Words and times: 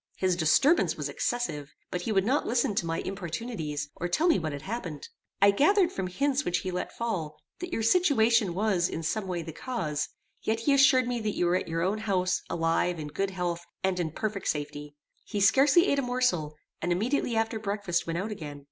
His 0.17 0.35
disturbance 0.35 0.97
was 0.97 1.09
excessive; 1.09 1.69
but 1.91 2.01
he 2.01 2.11
would 2.11 2.25
not 2.25 2.47
listen 2.47 2.73
to 2.73 2.87
my 2.87 3.01
importunities, 3.01 3.89
or 3.95 4.07
tell 4.07 4.27
me 4.27 4.39
what 4.39 4.51
had 4.51 4.63
happened. 4.63 5.07
I 5.39 5.51
gathered 5.51 5.91
from 5.91 6.07
hints 6.07 6.43
which 6.43 6.61
he 6.61 6.71
let 6.71 6.91
fall, 6.97 7.37
that 7.59 7.71
your 7.71 7.83
situation 7.83 8.55
was, 8.55 8.89
in 8.89 9.03
some 9.03 9.27
way, 9.27 9.43
the 9.43 9.51
cause: 9.53 10.09
yet 10.41 10.61
he 10.61 10.73
assured 10.73 11.07
me 11.07 11.19
that 11.19 11.35
you 11.35 11.45
were 11.45 11.55
at 11.55 11.67
your 11.67 11.83
own 11.83 11.99
house, 11.99 12.41
alive, 12.49 12.97
in 12.97 13.09
good 13.09 13.29
health, 13.29 13.63
and 13.83 13.99
in 13.99 14.09
perfect 14.09 14.47
safety. 14.47 14.95
He 15.23 15.39
scarcely 15.39 15.85
ate 15.85 15.99
a 15.99 16.01
morsel, 16.01 16.55
and 16.81 16.91
immediately 16.91 17.35
after 17.35 17.59
breakfast 17.59 18.07
went 18.07 18.17
out 18.17 18.31
again. 18.31 18.59